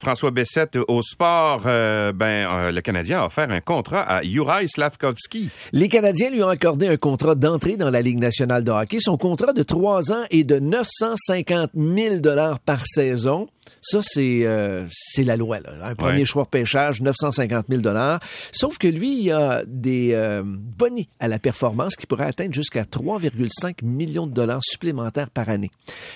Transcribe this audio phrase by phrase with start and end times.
[0.00, 4.68] François Bessette au sport, euh, ben euh, le Canadien a offert un contrat à Juraj
[4.68, 5.50] Slavkovski.
[5.72, 8.98] Les Canadiens lui ont accordé un contrat d'entrée dans la Ligue nationale de hockey.
[9.00, 13.48] Son contrat de trois ans est de 950 000 dollars par saison.
[13.80, 15.60] Ça, c'est euh, c'est la loi.
[15.60, 15.70] Là.
[15.82, 16.24] Un premier Ouais.
[16.24, 18.20] choix de pêchage, 950 000 dollars.
[18.52, 22.82] Sauf que lui, il a des euh, bonnets à la performance qui pourraient atteindre jusqu'à
[22.84, 25.70] 3,5 millions de dollars supplémentaires par année.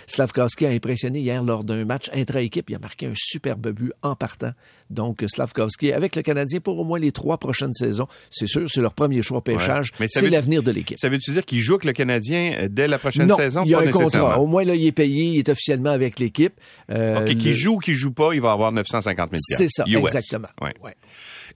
[0.06, 2.70] Slavkovski a impressionné hier lors d'un match intra-équipe.
[2.70, 4.52] Il a marqué un superbe but en partant.
[4.90, 8.06] Donc, Slavkovski avec le Canadien pour au moins les trois prochaines saisons.
[8.30, 9.90] C'est sûr, c'est leur premier choix de pêchage.
[9.98, 10.06] Ouais.
[10.08, 10.98] C'est l'avenir de l'équipe.
[10.98, 13.62] Ça veut-tu dire qu'il joue avec le Canadien euh, dès la prochaine non, saison?
[13.64, 14.38] il y a Pas un contrat.
[14.40, 16.54] Au moins, là, il est payé, il est officiellement avec l'équipe.
[16.90, 19.96] Euh, qui joue ou qui joue pas, il va avoir 950 000 C'est ça, US.
[19.98, 20.48] exactement.
[20.60, 20.74] Ouais.
[20.82, 20.94] Ouais.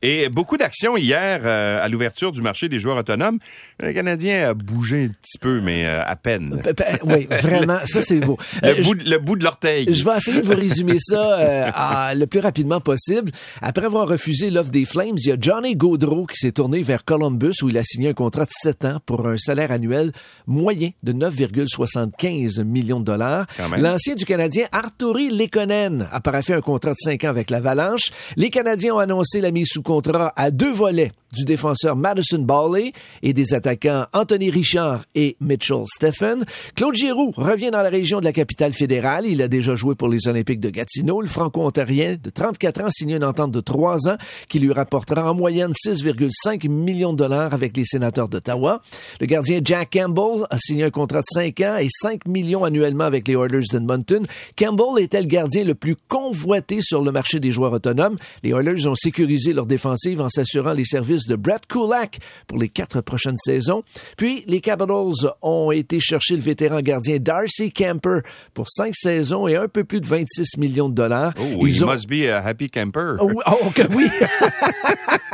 [0.02, 3.38] Et beaucoup d'actions hier euh, à l'ouverture du marché des joueurs autonomes.
[3.80, 6.60] Le Canadien a bougé un petit peu, mais euh, à peine.
[6.62, 8.38] Pe- pe- Oui, vraiment, ça c'est beau.
[8.62, 9.86] Le, Euh, bout, de- le bout de l'orteil.
[9.92, 11.36] Je vais essayer de vous résumer ça
[11.74, 13.30] à- le plus rapidement possible.
[13.62, 17.04] Après avoir refusé l'offre des Flames, il y a Johnny Gaudreau qui s'est tourné vers
[17.04, 20.12] Columbus où il a signé un contrat de 7 ans pour un salaire annuel
[20.46, 23.46] moyen de 9,75 millions de dollars.
[23.78, 28.10] L'ancien du Canadien Arturi Lekonen a paraffé un contrat de 5 ans avec l'Avalanche.
[28.36, 32.92] Les Canadiens ont annoncé la mise sous contrat à deux volets du défenseur Madison Bawley
[33.22, 36.44] et des attaquants Anthony Richard et Mitchell Stephen.
[36.74, 39.26] Claude Giroux revient dans la région de la capitale fédérale.
[39.26, 41.20] Il a déjà joué pour les Olympiques de Gatineau.
[41.20, 44.16] Le franco-ontarien de 34 ans signe une entente de 3 ans
[44.48, 48.80] qui lui rapportera en moyenne 6,5 millions de dollars avec les sénateurs d'Ottawa.
[49.20, 53.04] Le gardien Jack Campbell a signé un contrat de 5 ans et 5 millions annuellement
[53.04, 54.26] avec les Oilers d'Edmonton.
[54.56, 58.16] Campbell était le gardien le plus convoité sur le marché des joueurs autonomes.
[58.42, 62.68] Les Oilers ont sécurisé leur défensive en s'assurant les services de Brett Kulak pour les
[62.68, 63.82] quatre prochaines saisons.
[64.16, 68.20] Puis, les Capitals ont été chercher le vétéran gardien Darcy Camper
[68.54, 71.32] pour 5 saisons et un peu plus de 26 millions de dollars.
[71.38, 73.16] Oh, he must be a happy camper.
[73.20, 74.08] Oh, oh, que oui.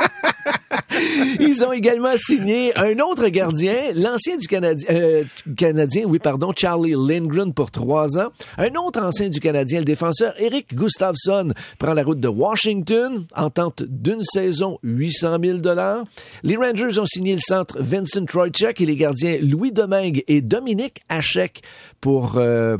[1.39, 5.23] Ils ont également signé un autre gardien, l'ancien du Canadien, euh,
[5.57, 8.29] Canadien, oui, pardon, Charlie Lindgren pour trois ans.
[8.57, 13.83] Un autre ancien du Canadien, le défenseur Eric Gustafsson, prend la route de Washington, entente
[13.83, 16.03] d'une saison, 800 000 dollars.
[16.43, 21.01] Les Rangers ont signé le centre Vincent Trocheck et les gardiens Louis Domingue et Dominique
[21.09, 21.61] Hachek
[22.01, 22.77] pour euh,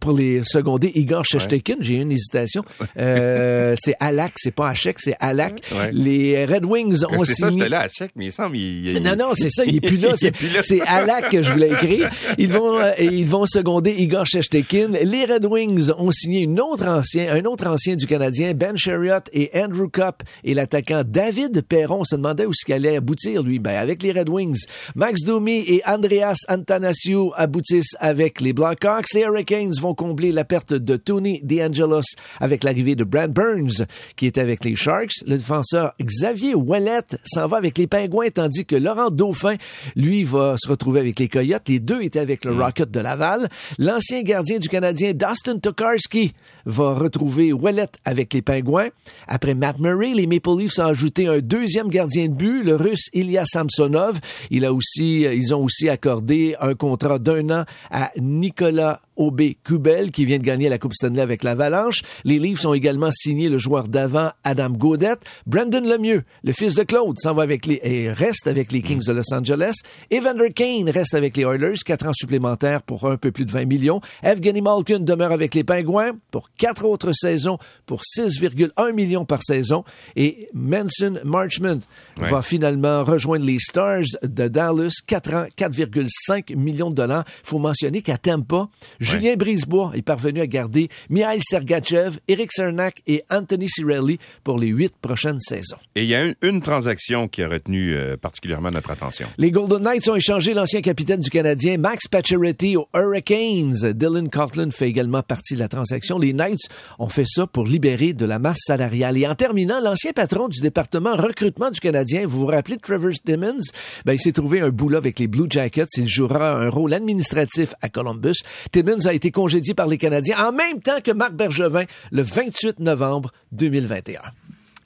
[0.00, 2.64] pour les seconder Igor Shestekin, j'ai eu une hésitation.
[2.98, 5.60] Euh, c'est Alak, c'est pas Hachek, c'est Alak.
[5.72, 5.90] Ouais.
[5.92, 7.58] Les Red Wings ont C'est ça, signé.
[7.64, 9.80] j'étais là à check, mais il semble il, il- Non, non, c'est ça, il est
[9.86, 10.14] plus là.
[10.16, 12.10] C'est, Alak que je voulais écrire.
[12.38, 14.88] Ils vont, euh, ils vont seconder Igor Shestekin.
[15.04, 19.28] Les Red Wings ont signé une autre ancien, un autre ancien du Canadien, Ben Sherriott
[19.32, 22.00] et Andrew Cup et l'attaquant David Perron.
[22.00, 23.58] On se demandait où ce qu'il allait aboutir, lui.
[23.58, 24.60] Ben, avec les Red Wings.
[24.94, 29.12] Max Domi et Andreas Antanasiou aboutissent avec les Blackhawks.
[29.14, 32.02] Les Hurricanes vont combler la perte de Tony DeAngelos
[32.40, 33.86] avec l'arrivée de Brad Burns,
[34.16, 35.22] qui était avec les Sharks.
[35.26, 39.56] Le défenseur Xavier Ouellet s'en va avec les Pingouins, tandis que Laurent Dauphin,
[39.96, 41.68] lui, va se retrouver avec les Coyotes.
[41.68, 43.48] Les deux étaient avec le Rocket de Laval.
[43.78, 46.32] L'ancien gardien du Canadien, Dustin Tokarski,
[46.66, 48.88] va retrouver Ouellet avec les Pingouins.
[49.26, 53.08] Après Matt Murray, les Maple Leafs ont ajouté un deuxième gardien de but, le Russe
[53.12, 54.18] Ilya Samsonov.
[54.50, 60.10] Il a aussi, ils ont aussi accordé un contrat d'un an à Nicolas Aubé Kubel,
[60.10, 62.02] qui vient de gagner la Coupe Stanley avec l'Avalanche.
[62.24, 65.20] Les Leafs ont également signé le joueur d'avant Adam Gaudette.
[65.46, 69.04] Brandon Lemieux, le fils de Claude, s'en va avec les, et reste avec les Kings
[69.06, 69.74] de Los Angeles.
[70.10, 73.66] Evander Kane reste avec les Oilers, quatre ans supplémentaires pour un peu plus de 20
[73.66, 74.00] millions.
[74.22, 79.84] Evgeny Malkin demeure avec les Pingouins pour quatre autres saisons pour 6,1 millions par saison.
[80.16, 81.80] Et Manson Marchment
[82.20, 82.30] Ouais.
[82.30, 87.24] va finalement rejoindre les Stars de Dallas, 4 ans, 4,5 millions de dollars.
[87.44, 88.68] faut mentionner qu'à Tampa,
[89.00, 94.68] Julien Brisebois est parvenu à garder Mihail Sergachev, Eric Cernak et Anthony Cirelli pour les
[94.68, 95.78] huit prochaines saisons.
[95.94, 99.26] Et il y a une, une transaction qui a retenu euh, particulièrement notre attention.
[99.38, 103.92] Les Golden Knights ont échangé l'ancien capitaine du Canadien Max Pacioretty aux Hurricanes.
[103.94, 106.18] Dylan Coughlin fait également partie de la transaction.
[106.18, 106.68] Les Knights
[106.98, 109.16] ont fait ça pour libérer de la masse salariale.
[109.16, 113.12] Et en terminant, l'ancien patron du département recrutement du Canadien, vous vous rappelez de Trevor
[113.24, 113.62] Timmons?
[114.04, 115.86] Ben, il s'est trouvé un boulot avec les Blue Jackets.
[115.96, 118.36] Il jouera un rôle administratif à Columbus.
[118.72, 122.80] Timmons a été congédié par les Canadiens en même temps que Marc Bergevin le 28
[122.80, 124.20] novembre 2021.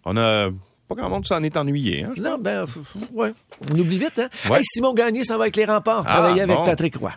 [0.04, 0.50] On a
[0.88, 2.04] pas grand monde s'en est ennuyé.
[2.04, 2.66] Hein, Non, ben,
[3.14, 3.32] ouais.
[3.72, 4.28] On oublie vite, hein?
[4.50, 4.58] Ouais.
[4.58, 6.56] Hey, Simon Gagné s'en va avec les remparts, Ah, travailler avec.
[6.64, 7.12] Patrick Roy.